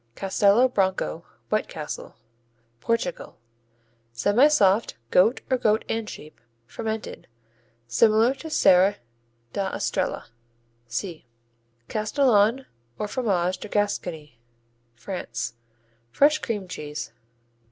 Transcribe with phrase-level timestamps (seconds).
[0.15, 2.15] Castelo Branco, White Castle
[2.79, 3.37] Portugal
[4.15, 7.27] Semisoft; goat or goat and sheep; fermented.
[7.87, 8.95] Similar to Serra
[9.53, 10.25] da Estrella
[10.87, 11.27] (see).
[11.87, 12.65] Castillon,
[12.97, 14.39] or Fromage de Gascony
[14.95, 15.53] France
[16.09, 17.11] Fresh cream cheese.